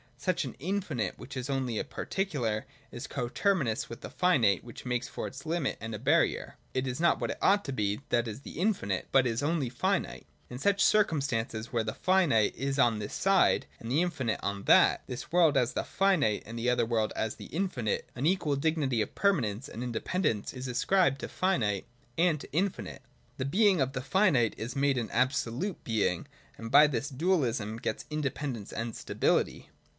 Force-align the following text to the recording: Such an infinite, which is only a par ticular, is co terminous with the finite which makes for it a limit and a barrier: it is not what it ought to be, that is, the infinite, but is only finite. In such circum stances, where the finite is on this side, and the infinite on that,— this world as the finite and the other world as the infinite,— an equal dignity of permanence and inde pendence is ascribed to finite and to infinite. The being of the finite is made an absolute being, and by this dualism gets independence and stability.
Such 0.17 0.45
an 0.45 0.55
infinite, 0.59 1.17
which 1.17 1.35
is 1.35 1.49
only 1.49 1.77
a 1.79 1.83
par 1.83 2.05
ticular, 2.07 2.63
is 2.91 3.07
co 3.07 3.27
terminous 3.27 3.87
with 3.89 4.01
the 4.01 4.09
finite 4.09 4.63
which 4.63 4.85
makes 4.85 5.07
for 5.07 5.25
it 5.27 5.39
a 5.43 5.47
limit 5.47 5.77
and 5.79 5.93
a 5.95 5.99
barrier: 5.99 6.57
it 6.75 6.85
is 6.85 6.99
not 6.99 7.19
what 7.19 7.31
it 7.31 7.39
ought 7.41 7.65
to 7.65 7.73
be, 7.73 8.01
that 8.09 8.27
is, 8.27 8.41
the 8.41 8.59
infinite, 8.59 9.07
but 9.11 9.25
is 9.25 9.41
only 9.41 9.69
finite. 9.69 10.27
In 10.49 10.57
such 10.59 10.83
circum 10.83 11.21
stances, 11.21 11.71
where 11.73 11.83
the 11.83 11.93
finite 11.95 12.55
is 12.55 12.77
on 12.77 12.97
this 12.97 13.13
side, 13.15 13.65
and 13.79 13.91
the 13.91 14.01
infinite 14.03 14.39
on 14.43 14.63
that,— 14.63 15.01
this 15.07 15.31
world 15.31 15.57
as 15.57 15.73
the 15.73 15.83
finite 15.83 16.43
and 16.45 16.57
the 16.57 16.69
other 16.69 16.85
world 16.85 17.13
as 17.15 17.35
the 17.35 17.45
infinite,— 17.45 18.07
an 18.15 18.27
equal 18.27 18.55
dignity 18.55 19.01
of 19.01 19.15
permanence 19.15 19.67
and 19.67 19.83
inde 19.83 20.03
pendence 20.03 20.53
is 20.53 20.67
ascribed 20.67 21.19
to 21.19 21.27
finite 21.27 21.85
and 22.15 22.39
to 22.41 22.51
infinite. 22.51 23.01
The 23.37 23.45
being 23.45 23.81
of 23.81 23.93
the 23.93 24.01
finite 24.01 24.53
is 24.57 24.75
made 24.75 24.99
an 24.99 25.11
absolute 25.11 25.83
being, 25.83 26.27
and 26.57 26.71
by 26.71 26.85
this 26.87 27.09
dualism 27.09 27.77
gets 27.77 28.05
independence 28.11 28.71
and 28.71 28.95
stability. 28.95 29.69